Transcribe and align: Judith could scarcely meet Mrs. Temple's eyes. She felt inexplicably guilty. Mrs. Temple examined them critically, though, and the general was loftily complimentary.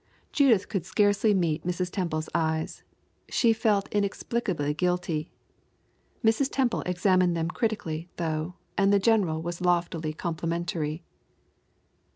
Judith 0.31 0.67
could 0.67 0.83
scarcely 0.83 1.31
meet 1.31 1.63
Mrs. 1.63 1.91
Temple's 1.91 2.27
eyes. 2.33 2.81
She 3.29 3.53
felt 3.53 3.87
inexplicably 3.91 4.73
guilty. 4.73 5.29
Mrs. 6.25 6.49
Temple 6.51 6.81
examined 6.87 7.37
them 7.37 7.51
critically, 7.51 8.09
though, 8.17 8.55
and 8.75 8.91
the 8.91 8.97
general 8.97 9.43
was 9.43 9.61
loftily 9.61 10.11
complimentary. 10.13 11.03